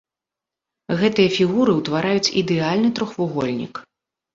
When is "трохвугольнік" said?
2.99-3.73